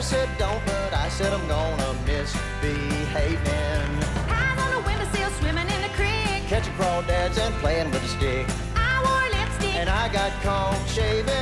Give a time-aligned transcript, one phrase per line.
[0.00, 3.44] Daddy said don't, but I said I'm gonna misbehaving.
[4.30, 6.48] Eyes on the windowsill, swimming in the creek.
[6.48, 8.46] Catching crawdads and playing with a stick.
[8.76, 9.74] I wore lipstick.
[9.74, 11.34] And I got caught shaving.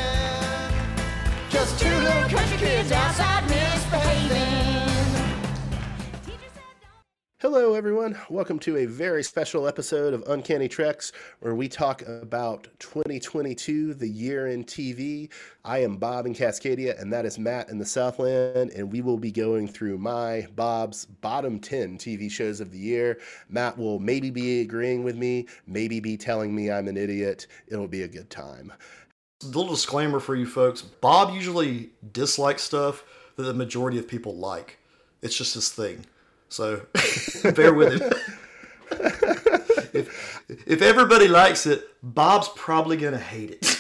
[1.50, 4.87] Just two little country kids outside misbehaving.
[7.40, 8.18] Hello, everyone.
[8.28, 14.08] Welcome to a very special episode of Uncanny Treks, where we talk about 2022, the
[14.08, 15.30] year in TV.
[15.64, 19.18] I am Bob in Cascadia, and that is Matt in the Southland, and we will
[19.18, 23.20] be going through my, Bob's, bottom 10 TV shows of the year.
[23.48, 27.46] Matt will maybe be agreeing with me, maybe be telling me I'm an idiot.
[27.68, 28.72] It'll be a good time.
[29.44, 33.04] A little disclaimer for you folks bob usually dislikes stuff
[33.36, 34.80] that the majority of people like
[35.22, 36.04] it's just his thing
[36.48, 36.86] so
[37.54, 38.12] bear with him
[39.92, 43.74] if, if everybody likes it bob's probably gonna hate it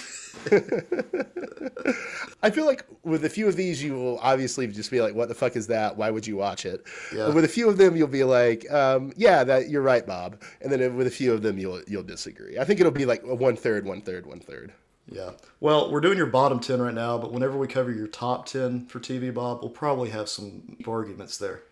[2.42, 5.28] I feel like with a few of these, you will obviously just be like, "What
[5.28, 5.96] the fuck is that?
[5.96, 7.30] Why would you watch it?" Yeah.
[7.30, 10.70] With a few of them, you'll be like, um, "Yeah, that you're right, Bob." And
[10.70, 12.58] then with a few of them, you'll you'll disagree.
[12.58, 14.72] I think it'll be like a one third, one third, one third.
[15.10, 18.44] yeah well we're doing your bottom 10 right now but whenever we cover your top
[18.46, 21.62] 10 for tv bob we'll probably have some arguments there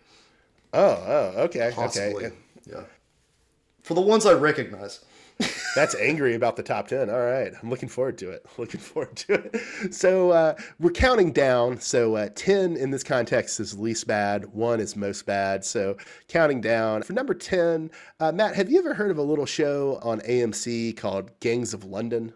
[0.73, 2.35] Oh, oh, okay, possibly okay.
[2.69, 2.83] yeah
[3.83, 4.99] for the ones i recognize
[5.75, 7.11] That's angry about the top 10.
[7.11, 7.53] All right.
[7.61, 8.43] I'm looking forward to it.
[8.57, 9.93] Looking forward to it.
[9.93, 11.79] So uh, we're counting down.
[11.79, 15.63] So uh, 10 in this context is least bad, 1 is most bad.
[15.63, 15.95] So
[16.27, 17.03] counting down.
[17.03, 20.97] For number 10, uh, Matt, have you ever heard of a little show on AMC
[20.97, 22.33] called Gangs of London?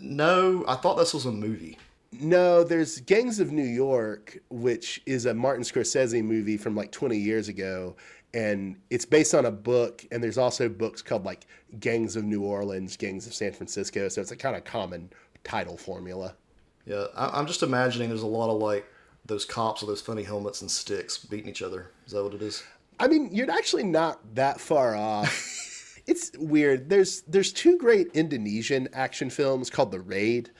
[0.00, 1.78] no i thought this was a movie
[2.20, 7.16] No, there's Gangs of New York, which is a Martin Scorsese movie from like 20
[7.16, 7.96] years ago.
[8.34, 10.04] And it's based on a book.
[10.10, 11.46] And there's also books called like
[11.80, 14.08] Gangs of New Orleans, Gangs of San Francisco.
[14.08, 15.10] So it's a kind of common
[15.44, 16.34] title formula.
[16.84, 18.86] Yeah, I, I'm just imagining there's a lot of like
[19.24, 21.90] those cops with those funny helmets and sticks beating each other.
[22.06, 22.62] Is that what it is?
[22.98, 26.00] I mean, you're actually not that far off.
[26.06, 26.88] it's weird.
[26.88, 30.50] There's there's two great Indonesian action films called The Raid,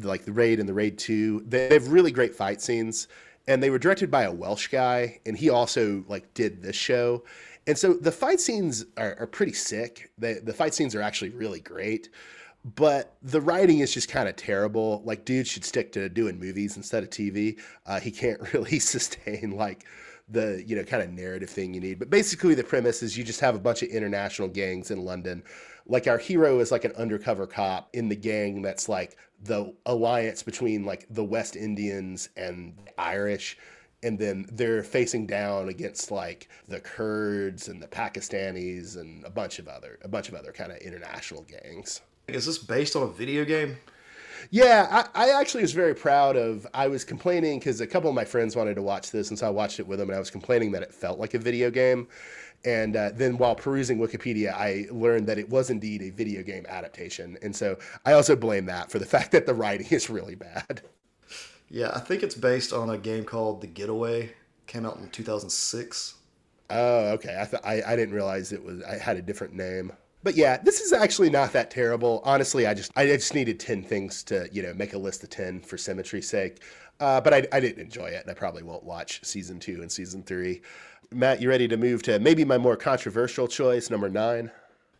[0.00, 1.44] like The Raid and The Raid 2.
[1.46, 3.08] They they have really great fight scenes
[3.48, 7.24] and they were directed by a Welsh guy and he also like did this show.
[7.66, 10.10] And so the fight scenes are, are pretty sick.
[10.18, 12.08] The the fight scenes are actually really great.
[12.76, 15.02] But the writing is just kind of terrible.
[15.04, 17.58] Like, dude should stick to doing movies instead of TV.
[17.86, 19.84] Uh, he can't really sustain like
[20.28, 21.98] the you know kind of narrative thing you need.
[21.98, 25.42] But basically, the premise is you just have a bunch of international gangs in London.
[25.86, 30.42] Like our hero is like an undercover cop in the gang that's like the alliance
[30.42, 33.58] between like the West Indians and Irish.
[34.04, 39.58] And then they're facing down against like the Kurds and the Pakistanis and a bunch
[39.58, 42.00] of other a bunch of other kind of international gangs.
[42.28, 43.76] Is this based on a video game?
[44.50, 46.66] Yeah, I, I actually was very proud of.
[46.74, 49.46] I was complaining because a couple of my friends wanted to watch this, and so
[49.46, 51.70] I watched it with them, and I was complaining that it felt like a video
[51.70, 52.08] game.
[52.64, 56.64] And uh, then while perusing Wikipedia, I learned that it was indeed a video game
[56.68, 60.34] adaptation, and so I also blame that for the fact that the writing is really
[60.34, 60.82] bad.
[61.68, 64.34] Yeah, I think it's based on a game called The Getaway.
[64.66, 66.14] Came out in 2006.
[66.70, 67.38] Oh, okay.
[67.40, 69.92] I thought I, I didn't realize it was I had a different name.
[70.22, 72.22] But yeah, this is actually not that terrible.
[72.24, 75.30] Honestly, I just I just needed ten things to you know make a list of
[75.30, 76.62] ten for symmetry's sake.
[77.00, 79.90] Uh, but I, I didn't enjoy it, and I probably won't watch season two and
[79.90, 80.62] season three.
[81.10, 84.50] Matt, you ready to move to maybe my more controversial choice, number nine?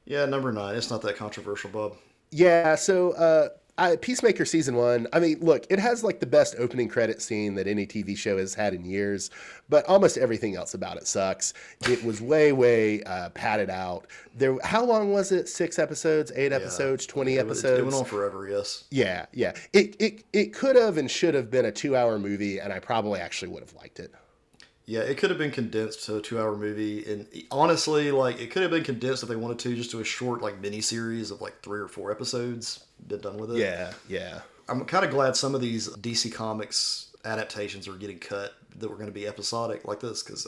[0.05, 0.75] Yeah, number nine.
[0.75, 1.97] It's not that controversial, Bob.
[2.31, 5.07] Yeah, so uh, I, Peacemaker season one.
[5.15, 8.37] I mean, look, it has like the best opening credit scene that any TV show
[8.37, 9.31] has had in years,
[9.71, 11.55] but almost everything else about it sucks.
[11.89, 14.07] It was way, way uh, padded out.
[14.37, 15.49] There, how long was it?
[15.49, 17.81] Six episodes, eight episodes, twenty It, episodes.
[17.81, 18.85] it went on forever, yes.
[18.91, 19.53] Yeah, yeah.
[19.73, 23.21] It it it could have and should have been a two-hour movie, and I probably
[23.21, 24.15] actually would have liked it.
[24.85, 28.63] Yeah, it could have been condensed to a two-hour movie, and honestly, like it could
[28.63, 31.41] have been condensed if they wanted to, just to a short like mini series of
[31.41, 32.85] like three or four episodes.
[33.07, 33.59] Been done with it.
[33.59, 34.41] Yeah, yeah.
[34.69, 38.97] I'm kind of glad some of these DC Comics adaptations are getting cut that were
[38.97, 40.47] going to be episodic like this because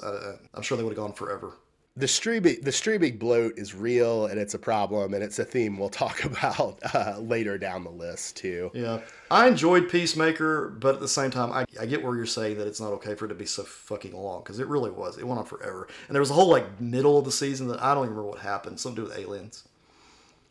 [0.55, 1.53] I'm sure they would have gone forever.
[1.97, 5.79] The Streaming the streaming bloat is real, and it's a problem, and it's a theme
[5.79, 8.73] we'll talk about uh, later down the list too.
[8.75, 9.01] Yeah,
[9.31, 12.67] I enjoyed Peacemaker, but at the same time, I, I get where you're saying that
[12.67, 15.19] it's not okay for it to be so fucking long because it really was.
[15.19, 17.81] It went on forever, and there was a whole like middle of the season that
[17.81, 18.81] I don't even remember what happened.
[18.81, 19.69] Something to do with aliens.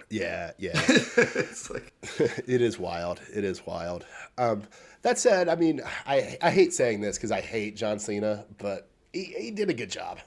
[0.09, 0.71] Yeah, yeah.
[0.87, 1.91] it's like
[2.47, 3.19] it is wild.
[3.35, 4.05] It is wild.
[4.37, 4.63] Um,
[5.01, 8.87] that said, I mean, I I hate saying this because I hate John Cena, but
[9.11, 10.19] he, he did a good job.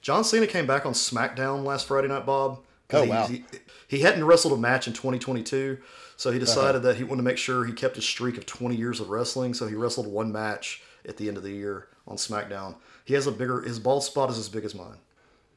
[0.00, 2.60] John Cena came back on SmackDown last Friday night, Bob.
[2.92, 3.26] Oh, he, wow.
[3.26, 3.44] He,
[3.86, 5.78] he hadn't wrestled a match in 2022,
[6.16, 6.44] so he uh-huh.
[6.44, 9.10] decided that he wanted to make sure he kept his streak of 20 years of
[9.10, 9.54] wrestling.
[9.54, 12.76] So he wrestled one match at the end of the year on SmackDown.
[13.04, 14.98] He has a bigger his bald spot is as big as mine.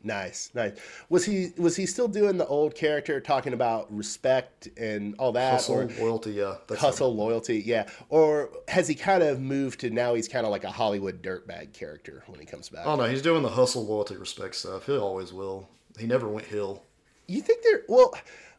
[0.05, 0.73] Nice, nice.
[1.07, 5.53] Was he was he still doing the old character talking about respect and all that?
[5.53, 6.55] Hustle, or loyalty, yeah.
[6.77, 7.87] Hustle, loyalty, yeah.
[8.09, 11.71] Or has he kind of moved to now he's kind of like a Hollywood dirtbag
[11.71, 12.85] character when he comes back?
[12.85, 14.85] Oh no, he's doing the hustle, loyalty, respect stuff.
[14.85, 15.69] He always will.
[15.97, 16.83] He never went heel.
[17.27, 17.83] You think there?
[17.87, 18.13] Well,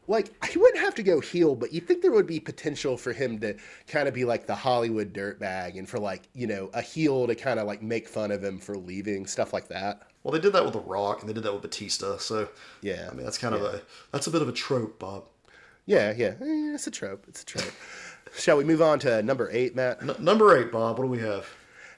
[0.07, 3.11] like he wouldn't have to go heel, but you think there would be potential for
[3.13, 3.55] him to
[3.87, 7.35] kind of be like the Hollywood dirtbag, and for like you know a heel to
[7.35, 10.03] kind of like make fun of him for leaving, stuff like that.
[10.23, 12.17] Well, they did that with The Rock, and they did that with Batista.
[12.17, 12.49] So
[12.81, 13.81] Yeah, I mean that's kind of a
[14.11, 15.25] that's a bit of a trope, Bob.
[15.85, 17.25] Yeah, yeah, Eh, it's a trope.
[17.27, 17.71] It's a trope.
[18.35, 20.01] Shall we move on to number eight, Matt?
[20.01, 20.97] N- number eight, Bob.
[20.97, 21.47] What do we have?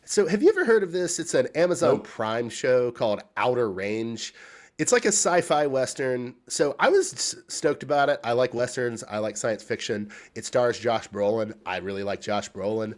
[0.04, 1.19] So, have you ever heard of this?
[1.19, 2.04] It's an Amazon Nope.
[2.07, 4.33] Prime show called Outer Range.
[4.78, 6.36] It's like a sci-fi western.
[6.48, 8.20] So I was stoked about it.
[8.24, 9.04] I like westerns.
[9.04, 10.12] I like science fiction.
[10.36, 11.56] It stars Josh Brolin.
[11.66, 12.96] I really like Josh Brolin,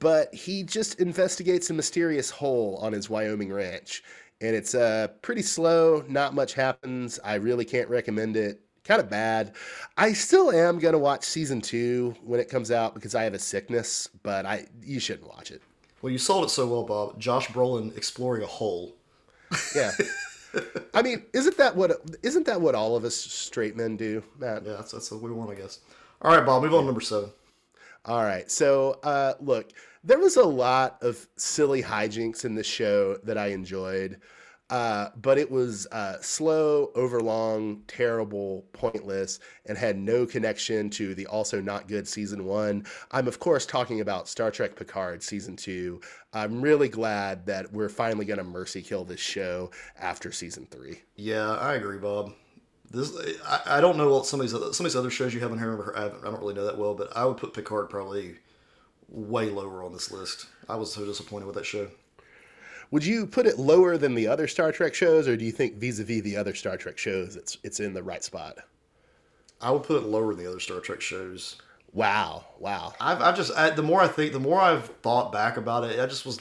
[0.00, 4.02] but he just investigates a mysterious hole on his Wyoming ranch,
[4.40, 6.04] and it's uh, pretty slow.
[6.08, 7.20] Not much happens.
[7.22, 8.60] I really can't recommend it.
[8.82, 9.54] Kind of bad.
[9.96, 13.38] I still am gonna watch season two when it comes out because I have a
[13.38, 15.62] sickness, but I you shouldn't watch it.
[16.00, 17.20] Well, you sold it so well, Bob.
[17.20, 18.96] Josh Brolin exploring a hole.
[19.76, 19.92] Yeah.
[20.94, 24.64] I mean, isn't that what isn't that what all of us straight men do, Matt?
[24.64, 25.80] Yeah, that's, that's what we want, I guess.
[26.20, 26.62] All right, Bob.
[26.62, 27.30] Move on to number seven.
[28.04, 28.50] All right.
[28.50, 29.72] So, uh, look,
[30.04, 34.20] there was a lot of silly hijinks in the show that I enjoyed,
[34.72, 41.26] uh, but it was uh, slow, overlong, terrible, pointless, and had no connection to the
[41.26, 42.86] also not good season one.
[43.10, 46.00] I'm, of course, talking about Star Trek Picard season two.
[46.32, 49.70] I'm really glad that we're finally going to mercy kill this show
[50.00, 51.02] after season three.
[51.16, 52.32] Yeah, I agree, Bob.
[52.90, 53.12] This
[53.44, 55.40] I, I don't know what some of these other, some of these other shows you
[55.40, 55.94] haven't heard.
[55.94, 58.36] I, I don't really know that well, but I would put Picard probably
[59.06, 60.46] way lower on this list.
[60.66, 61.88] I was so disappointed with that show.
[62.92, 65.76] Would you put it lower than the other Star Trek shows, or do you think
[65.76, 68.58] vis-a-vis the other Star Trek shows, it's it's in the right spot?
[69.62, 71.56] I would put it lower than the other Star Trek shows.
[71.94, 72.92] Wow, wow.
[73.00, 75.98] I've, I've just I, the more I think, the more I've thought back about it.
[75.98, 76.38] I just was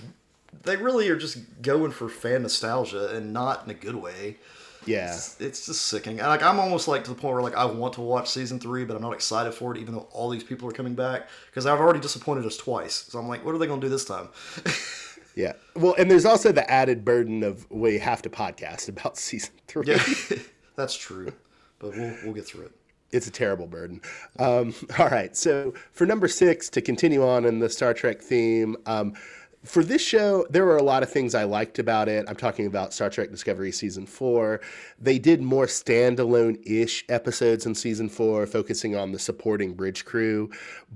[0.63, 4.38] they really are just going for fan nostalgia and not in a good way.
[4.86, 6.18] Yeah, It's, it's just sickening.
[6.18, 8.83] Like I'm almost like to the point where like I want to watch season three,
[8.83, 11.65] but I'm not excited for it, even though all these people are coming back because
[11.65, 13.06] I've already disappointed us twice.
[13.07, 14.27] So I'm like, what are they going to do this time?
[15.36, 15.54] yeah.
[15.75, 19.86] Well, and there's also the added burden of we have to podcast about season three.
[19.88, 20.04] yeah,
[20.75, 21.31] that's true,
[21.80, 22.72] but we'll we'll get through it.
[23.12, 24.01] It's a terrible burden.
[24.39, 25.36] Um, all right.
[25.36, 29.13] So for number six, to continue on in the Star Trek theme, um,
[29.63, 32.25] for this show, there were a lot of things I liked about it.
[32.27, 34.59] I'm talking about Star Trek Discovery season four.
[34.99, 40.49] They did more standalone ish episodes in season four, focusing on the supporting bridge crew.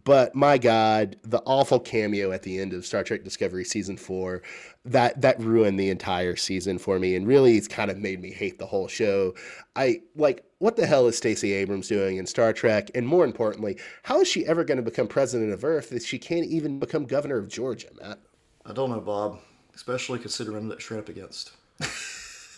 [0.03, 4.41] But my God, the awful cameo at the end of Star Trek Discovery season four.
[4.83, 8.31] That that ruined the entire season for me, and really, it's kind of made me
[8.31, 9.33] hate the whole show.
[9.75, 12.89] I like what the hell is Stacey Abrams doing in Star Trek?
[12.95, 16.17] And more importantly, how is she ever going to become president of Earth if she
[16.17, 18.19] can't even become governor of Georgia, Matt?
[18.65, 19.39] I don't know, Bob,
[19.75, 21.51] especially considering that you're against.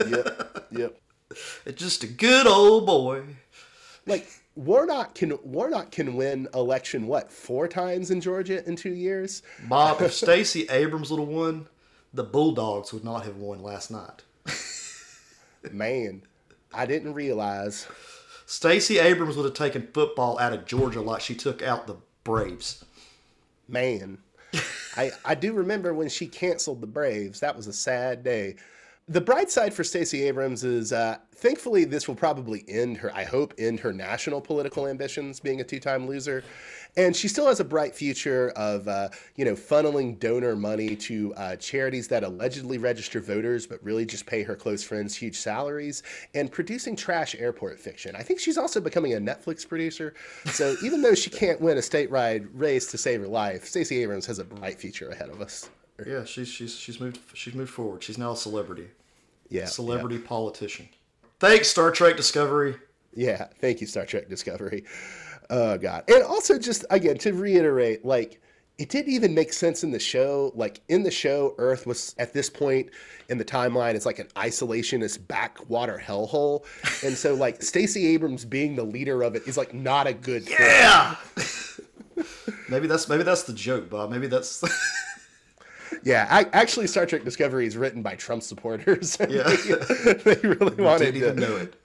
[0.06, 1.02] Yep, yep.
[1.66, 3.24] It's just a good old boy.
[4.06, 9.42] Like Warnock can Warnock can win election what four times in Georgia in two years?
[9.68, 11.68] Bob, if Stacey Abrams would have won,
[12.14, 14.24] the Bulldogs would not have won last night.
[15.72, 16.22] Man,
[16.74, 17.88] I didn't realize.
[18.46, 22.86] Stacey Abrams would have taken football out of Georgia like she took out the Braves.
[23.68, 24.20] Man,
[24.98, 27.40] I I do remember when she canceled the Braves.
[27.40, 28.56] That was a sad day.
[29.10, 33.10] The bright side for Stacey Abrams is, uh, thankfully, this will probably end her.
[33.16, 36.44] I hope end her national political ambitions, being a two-time loser,
[36.98, 41.34] and she still has a bright future of, uh, you know, funneling donor money to
[41.36, 46.04] uh, charities that allegedly register voters, but really just pay her close friends huge salaries,
[46.36, 48.14] and producing trash airport fiction.
[48.14, 50.16] I think she's also becoming a Netflix producer.
[50.48, 54.26] So even though she can't win a statewide race to save her life, Stacey Abrams
[54.26, 55.70] has a bright future ahead of us.
[56.06, 58.04] Yeah, she's she's she's moved she's moved forward.
[58.04, 58.88] She's now a celebrity,
[59.50, 60.90] Yeah, celebrity politician.
[61.40, 62.76] Thanks, Star Trek Discovery.
[63.14, 63.30] Yeah.
[63.30, 63.48] yeah.
[63.60, 64.86] Thank you, Star Trek Discovery.
[65.50, 66.04] Oh God.
[66.08, 68.42] And also, just again to reiterate, like
[68.78, 70.52] it didn't even make sense in the show.
[70.56, 72.90] Like in the show, Earth was at this point
[73.30, 76.66] in the timeline, it's like an isolationist backwater hellhole,
[77.04, 80.44] and so like Stacey Abrams being the leader of it is like not a good
[80.46, 80.58] thing.
[80.60, 81.16] Yeah.
[82.70, 84.12] maybe that's maybe that's the joke, Bob.
[84.12, 84.64] Maybe that's
[86.08, 89.18] Yeah, I, actually, Star Trek Discovery is written by Trump supporters.
[89.30, 89.44] Yeah.
[89.44, 91.42] they, they really wanted didn't even to.
[91.42, 91.76] know it.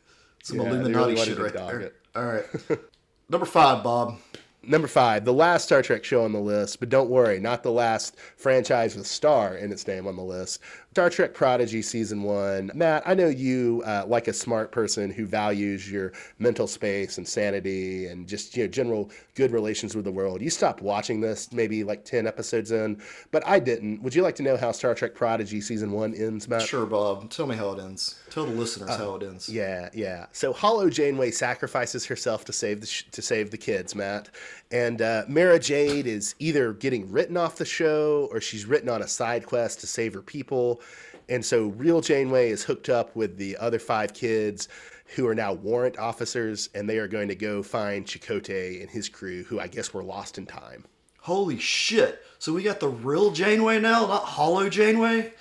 [0.44, 1.80] Some Yeah, Illuminati really shit right there.
[1.80, 1.96] it.
[2.14, 2.44] All right,
[3.28, 4.18] number five, Bob.
[4.64, 7.72] Number five, the last Star Trek show on the list, but don't worry, not the
[7.72, 10.60] last franchise with star in its name on the list.
[10.92, 12.70] Star Trek Prodigy season one.
[12.74, 17.26] Matt, I know you, uh, like a smart person who values your mental space and
[17.26, 20.42] sanity and just you know general good relations with the world.
[20.42, 24.02] You stopped watching this maybe like ten episodes in, but I didn't.
[24.02, 26.60] Would you like to know how Star Trek Prodigy season one ends, Matt?
[26.60, 27.30] Sure, Bob.
[27.30, 28.20] Tell me how it ends.
[28.28, 29.48] Tell the listeners how it ends.
[29.48, 30.26] Yeah, yeah.
[30.32, 34.28] So Holo Janeway sacrifices herself to save the sh- to save the kids, Matt.
[34.70, 39.00] And uh, Mara Jade is either getting written off the show or she's written on
[39.02, 40.81] a side quest to save her people.
[41.28, 44.68] And so real Janeway is hooked up with the other five kids
[45.14, 49.08] who are now warrant officers, and they are going to go find Chakotay and his
[49.08, 50.84] crew, who I guess were lost in time.
[51.20, 52.22] Holy shit!
[52.38, 55.32] So we got the real Janeway now, not Holo Janeway.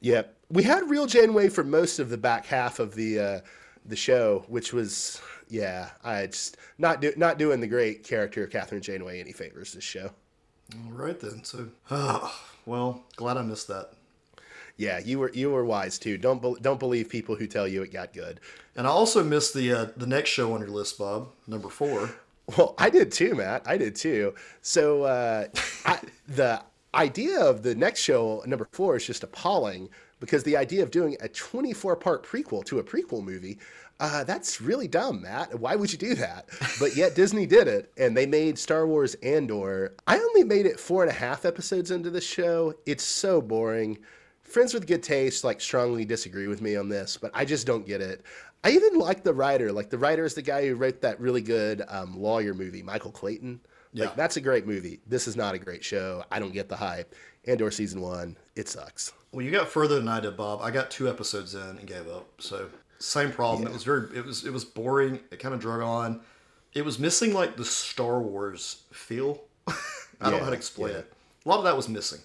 [0.00, 0.36] Yep.
[0.50, 3.40] We had real Janeway for most of the back half of the uh,
[3.84, 8.80] the show, which was yeah, I just not do, not doing the great character Kathryn
[8.80, 10.10] Janeway any favors this show.
[10.72, 11.44] All right then.
[11.44, 13.92] So, ah, well, glad I missed that.
[14.76, 16.18] Yeah, you were you were wise too.
[16.18, 18.40] Don't be, don't believe people who tell you it got good.
[18.76, 22.10] And I also missed the uh, the next show on your list, Bob, number four.
[22.56, 23.62] Well, I did too, Matt.
[23.66, 24.34] I did too.
[24.62, 25.46] So uh,
[25.86, 26.62] I, the
[26.94, 29.88] idea of the next show, number four, is just appalling
[30.20, 33.58] because the idea of doing a 24 part prequel to a prequel movie,
[34.00, 35.58] uh, that's really dumb, Matt.
[35.58, 36.46] Why would you do that?
[36.80, 39.94] But yet Disney did it, and they made Star Wars Andor.
[40.06, 42.74] I only made it four and a half episodes into the show.
[42.86, 43.98] It's so boring.
[44.54, 47.84] Friends with good taste like strongly disagree with me on this, but I just don't
[47.84, 48.22] get it.
[48.62, 49.72] I even like the writer.
[49.72, 53.10] Like the writer is the guy who wrote that really good um, lawyer movie, Michael
[53.10, 53.58] Clayton.
[53.92, 54.04] Yeah.
[54.04, 55.00] Like that's a great movie.
[55.08, 56.22] This is not a great show.
[56.30, 57.16] I don't get the hype.
[57.48, 59.12] Andor season one, it sucks.
[59.32, 60.60] Well, you got further than I did, Bob.
[60.62, 62.28] I got two episodes in and gave up.
[62.40, 62.68] So
[63.00, 63.66] same problem.
[63.66, 64.16] It was very.
[64.16, 64.44] It was.
[64.44, 65.18] It was boring.
[65.32, 66.20] It kind of drug on.
[66.74, 69.42] It was missing like the Star Wars feel.
[69.66, 69.74] I
[70.20, 70.98] don't know how to explain yeah.
[71.00, 71.12] it.
[71.44, 72.20] A lot of that was missing.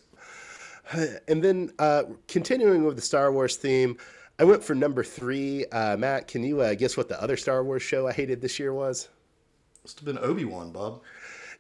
[1.28, 3.98] And then uh, continuing with the Star Wars theme,
[4.40, 5.66] I went for number three.
[5.68, 8.60] Uh, Matt, can you uh, guess what the other Star Wars show I hated this
[8.60, 9.10] year was?
[9.84, 11.02] Must have been Obi Wan, Bob.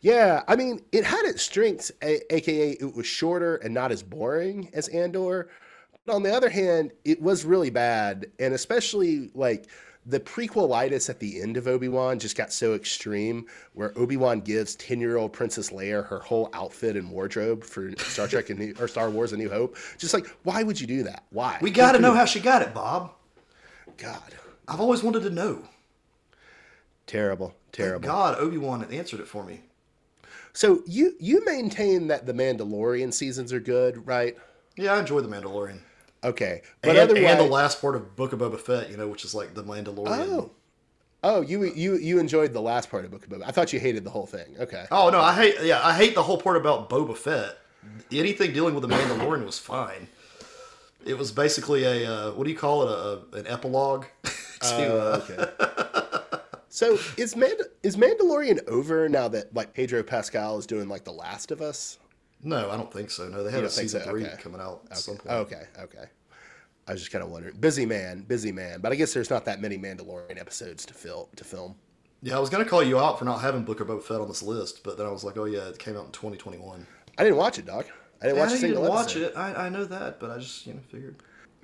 [0.01, 4.01] Yeah, I mean, it had its strengths, a- aka it was shorter and not as
[4.01, 5.49] boring as Andor.
[6.05, 9.67] But on the other hand, it was really bad, and especially like
[10.09, 14.41] the prequelitis at the end of Obi Wan just got so extreme, where Obi Wan
[14.41, 18.59] gives ten year old Princess Leia her whole outfit and wardrobe for Star Trek and
[18.59, 19.77] New, or Star Wars: A New Hope.
[19.97, 21.23] Just like, why would you do that?
[21.29, 21.59] Why?
[21.61, 23.11] We got to know how she got it, Bob.
[23.97, 24.21] God,
[24.67, 25.63] I've always wanted to know.
[27.05, 28.07] terrible, Thank terrible.
[28.07, 29.61] God, Obi Wan answered it for me.
[30.53, 34.35] So you you maintain that the Mandalorian seasons are good, right?
[34.75, 35.79] Yeah, I enjoy the Mandalorian.
[36.23, 39.07] Okay, but and, otherwise, and the last part of Book of Boba Fett, you know,
[39.07, 40.07] which is like the Mandalorian.
[40.07, 40.51] Oh.
[41.21, 43.43] Oh, you you you enjoyed the last part of Book of Boba.
[43.45, 44.55] I thought you hated the whole thing.
[44.59, 44.85] Okay.
[44.91, 47.57] Oh no, I hate yeah, I hate the whole part about Boba Fett.
[48.11, 50.07] Anything dealing with the Mandalorian was fine.
[51.05, 52.91] It was basically a uh, what do you call it?
[52.91, 54.05] A, a- an epilogue.
[54.61, 56.53] to, uh, okay.
[56.69, 61.13] so is Mand- is Mandalorian over now that like Pedro Pascal is doing like The
[61.13, 61.97] Last of Us?
[62.43, 63.27] No, I don't think so.
[63.29, 64.09] No, they have a season so?
[64.09, 64.41] three Okay.
[64.41, 65.29] coming out at some point.
[65.29, 66.05] Okay, okay.
[66.87, 67.55] I was just kind of wondering.
[67.57, 68.81] Busy man, busy man.
[68.81, 71.27] But I guess there's not that many Mandalorian episodes to film.
[71.35, 71.75] To film.
[72.21, 74.27] Yeah, I was gonna call you out for not having Book of Boba Fett on
[74.27, 76.85] this list, but then I was like, oh yeah, it came out in 2021.
[77.17, 77.85] I didn't watch it, Doc.
[78.21, 79.31] I didn't Yeah, watch a single didn't watch episode.
[79.31, 79.37] it.
[79.37, 81.15] I, I know that, but I just you know figured.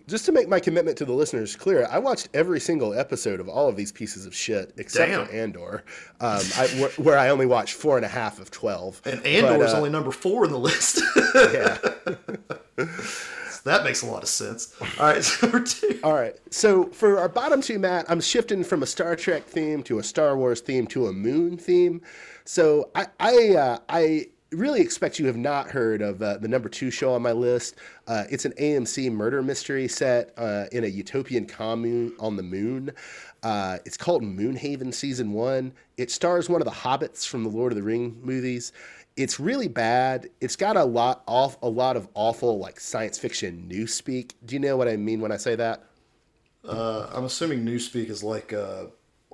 [0.08, 3.50] Just to make my commitment to the listeners clear, I watched every single episode of
[3.50, 5.26] all of these pieces of shit except Damn.
[5.26, 5.84] for Andor,
[6.20, 9.02] um, I, where, where I only watched four and a half of twelve.
[9.06, 11.02] And Andor was uh, only number four in the list.
[11.36, 11.78] yeah.
[13.66, 14.76] that makes a lot of sense.
[15.00, 16.00] All right, so number two.
[16.04, 16.36] All right.
[16.52, 20.04] So for our bottom two, Matt, I'm shifting from a Star Trek theme to a
[20.04, 22.02] Star Wars theme to a Moon theme.
[22.46, 26.70] So I I, uh, I really expect you have not heard of uh, the number
[26.70, 27.76] two show on my list.
[28.08, 32.92] Uh, it's an AMC murder mystery set uh, in a utopian commune on the moon.
[33.44, 35.74] Uh, it's called Moonhaven Season One.
[35.98, 38.72] It stars one of the hobbits from the Lord of the Ring movies.
[39.16, 40.30] It's really bad.
[40.42, 44.34] It's got a lot off a lot of awful like science fiction newspeak.
[44.46, 45.84] Do you know what I mean when I say that?
[46.68, 48.86] Uh, I'm assuming newspeak is like uh,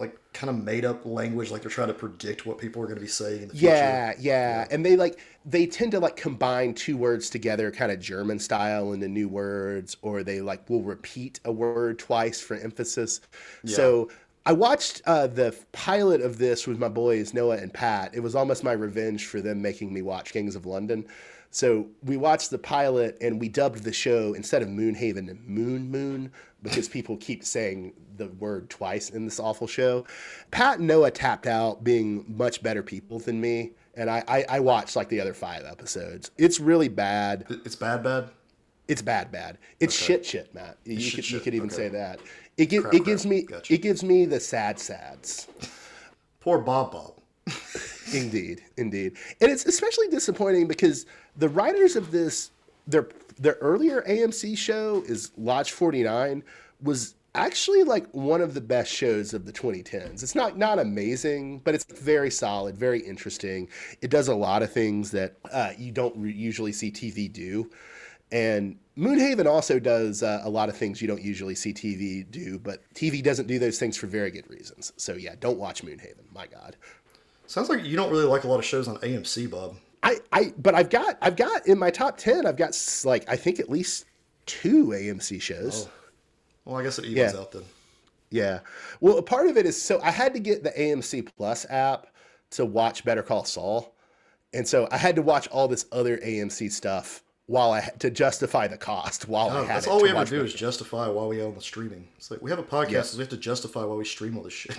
[0.02, 2.98] like kind of made up language, like they're trying to predict what people are going
[2.98, 3.68] to be saying in the future.
[3.68, 8.00] Yeah, yeah, and they like they tend to like combine two words together, kind of
[8.00, 13.22] German style, into new words, or they like will repeat a word twice for emphasis.
[13.66, 14.10] So
[14.46, 18.16] I watched uh, the pilot of this with my boys Noah and Pat.
[18.16, 21.06] It was almost my revenge for them making me watch Kings of London.
[21.52, 26.32] So we watched the pilot and we dubbed the show instead of Moonhaven Moon Moon
[26.64, 30.06] because people keep saying the word twice in this awful show.
[30.52, 33.72] Pat and Noah tapped out being much better people than me.
[33.96, 36.32] And I, I, I watched like the other five episodes.
[36.38, 37.46] It's really bad.
[37.66, 38.30] It's bad, bad.
[38.88, 39.58] It's bad, bad.
[39.80, 40.78] It's shit, shit, Matt.
[40.86, 41.44] You could you shit.
[41.44, 41.76] could even Okay.
[41.76, 42.20] say that.
[42.58, 43.30] It gi- Crap, it gives crap.
[43.30, 43.74] me Gotcha.
[43.74, 45.48] it gives me the sad sads.
[46.40, 47.14] Poor Bob Bob.
[48.14, 51.06] Indeed, indeed, and it's especially disappointing because
[51.38, 52.52] the writers of this
[52.88, 53.08] their
[53.40, 56.44] their earlier AMC show is Lodge Forty Nine
[56.82, 60.22] was actually like one of the best shows of the 2010s.
[60.24, 63.70] It's not not amazing, but it's very solid, very interesting.
[64.02, 67.70] It does a lot of things that uh, you don't re- usually see TV do.
[68.32, 72.60] And Moonhaven also does uh, a lot of things you don't usually see TV do,
[72.60, 74.94] but TV doesn't do those things for very good reasons.
[74.96, 76.32] So yeah, don't watch Moonhaven.
[76.34, 76.78] My God.
[77.52, 79.76] Sounds like you don't really like a lot of shows on AMC, Bob.
[80.04, 83.36] I, I but I've got I've got in my top ten I've got like I
[83.36, 84.06] think at least
[84.46, 85.86] two AMC shows.
[85.86, 85.92] Oh.
[86.64, 87.40] Well, I guess it evens Yeah.
[87.42, 87.64] out then.
[88.30, 88.60] Yeah.
[89.02, 92.08] Well, a part of it is so I had to get the AMC Plus app
[92.52, 93.94] to watch Better Call Saul,
[94.54, 98.68] and so I had to watch all this other AMC stuff while I to justify
[98.68, 101.10] the cost while I Oh, had that's it all to we ever do is justify
[101.10, 102.08] why we own the streaming.
[102.16, 103.02] It's like we have a podcast, Yeah.
[103.02, 104.78] so we have to justify why we stream all this shit.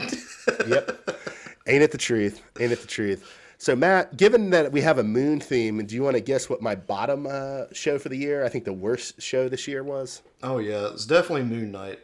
[0.67, 1.11] Yep.
[1.67, 2.43] Ain't it the truth?
[2.61, 3.39] Ain't it the truth?
[3.59, 6.61] So Matt, given that we have a moon theme, do you want to guess what
[6.61, 8.45] my bottom uh, show for the year?
[8.45, 10.23] I think the worst show this year was.
[10.43, 12.01] oh yeah, it's definitely Moon Knight.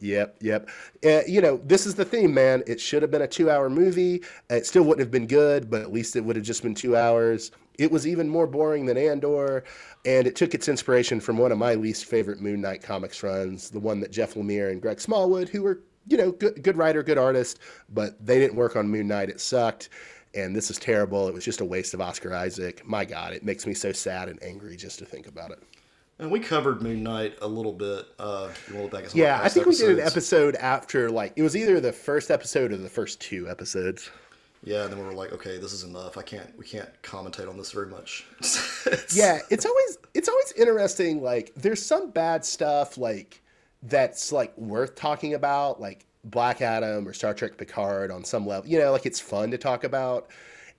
[0.00, 0.68] Yep, yep.
[1.04, 2.62] Uh, you know, this is the theme, man.
[2.68, 4.22] It should have been a two-hour movie.
[4.48, 6.96] It still wouldn't have been good, but at least it would have just been two
[6.96, 7.50] hours.
[7.78, 9.64] It was even more boring than Andor,
[10.04, 13.70] and it took its inspiration from one of my least favorite Moon Knight comics runs,
[13.70, 17.02] the one that Jeff Lemire and Greg Smallwood, who were, you know, good, good writer,
[17.02, 19.28] good artist, but they didn't work on Moon Knight.
[19.30, 19.88] It sucked,
[20.34, 21.28] and this is terrible.
[21.28, 22.86] It was just a waste of Oscar Isaac.
[22.86, 25.62] My God, it makes me so sad and angry just to think about it.
[26.20, 28.06] And we covered Moon Knight a little bit.
[28.18, 29.98] Uh, if you want to look back at some of Yeah, I think we did
[29.98, 34.10] an episode after like it was either the first episode or the first two episodes.
[34.64, 36.18] Yeah, and then we were like, okay, this is enough.
[36.18, 36.58] I can't.
[36.58, 38.26] We can't commentate on this very much.
[38.40, 38.74] It's-
[39.16, 41.22] Yeah, it's always it's always interesting.
[41.22, 43.40] Like there's some bad stuff like
[43.82, 48.68] that's like worth talking about, like Black Adam or Star Trek Picard on some level.
[48.68, 50.28] You know, like it's fun to talk about.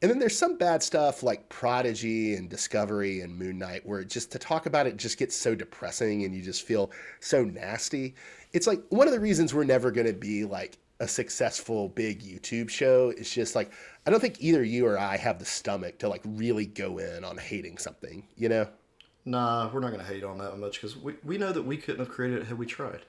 [0.01, 4.31] And then there's some bad stuff like Prodigy and Discovery and Moon Knight, where just
[4.31, 8.15] to talk about it just gets so depressing and you just feel so nasty.
[8.53, 12.21] It's like one of the reasons we're never going to be like a successful big
[12.23, 13.13] YouTube show.
[13.17, 13.71] It's just like
[14.05, 17.23] I don't think either you or I have the stomach to like really go in
[17.23, 18.67] on hating something, you know?
[19.25, 21.99] Nah, we're not gonna hate on that much because we, we know that we couldn't
[21.99, 23.01] have created it had we tried.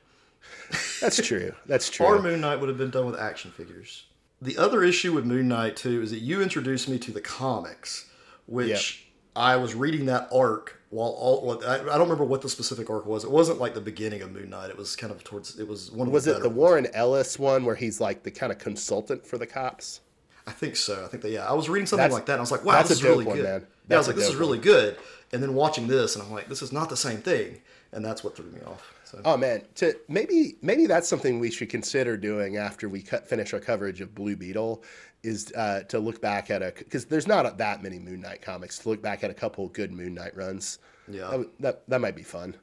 [1.00, 1.54] That's true.
[1.66, 2.06] That's true.
[2.06, 4.04] Our Moon Knight would have been done with action figures.
[4.42, 8.06] The other issue with Moon Knight too is that you introduced me to the comics,
[8.46, 11.62] which I was reading that arc while all.
[11.64, 13.24] I, don't remember what the specific arc was.
[13.24, 14.70] It wasn't like the beginning of Moon Knight.
[14.70, 15.58] It was kind of towards.
[15.58, 16.58] It was one of Was the it the ones.
[16.58, 20.00] Warren Ellis one where he's like the kind of consultant for the cops?
[20.50, 21.04] I think so.
[21.04, 21.48] I think that yeah.
[21.48, 22.32] I was reading something That's- like that.
[22.34, 23.44] and I was like, wow, that's this a is really one, good.
[23.44, 23.66] man.
[23.88, 24.96] Yeah, I was like, this is really good.
[25.32, 27.60] And then watching this, and I'm like, this is not the same thing.
[27.92, 28.94] And that's what threw me off.
[29.04, 33.26] So Oh man, to maybe maybe that's something we should consider doing after we cut,
[33.28, 34.82] finish our coverage of Blue Beetle,
[35.24, 38.78] is uh, to look back at a because there's not that many Moon Knight comics.
[38.80, 41.28] To look back at a couple good Moon Knight runs, Yeah.
[41.30, 42.54] that, that that might be fun.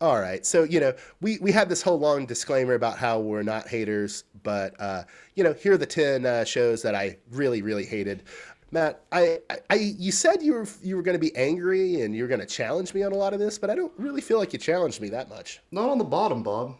[0.00, 3.42] All right, so you know we we had this whole long disclaimer about how we're
[3.42, 5.04] not haters, but uh,
[5.34, 8.22] you know here are the ten uh, shows that I really really hated.
[8.72, 12.14] Matt, I, I, I you said you were you were going to be angry and
[12.14, 14.20] you were going to challenge me on a lot of this, but I don't really
[14.20, 15.60] feel like you challenged me that much.
[15.70, 16.76] not on the bottom, Bob.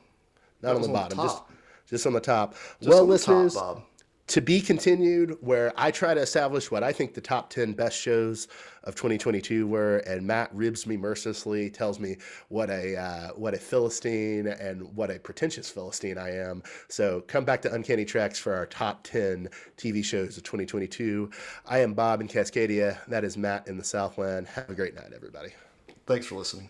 [0.63, 1.43] Not on the on the bottom, just
[1.89, 2.53] just on the top.
[2.81, 3.83] Just well, on the top, Bob.
[4.29, 7.97] To be continued, where I try to establish what I think the top ten best
[7.97, 8.49] shows
[8.83, 12.17] of 2022 were, and Matt ribs me mercilessly, tells me
[12.49, 16.65] what a uh, what a philistine and what a pretentious philistine I am.
[16.89, 21.31] So come back to Uncanny Treks for our top 10 TV shows of 2022.
[21.65, 22.99] I am Bob in Cascadia.
[23.07, 24.49] That is Matt in the Southland.
[24.49, 25.51] Have a great night, everybody.
[26.07, 26.69] Thanks for listening.